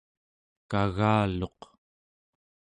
kagaluq 0.71 1.59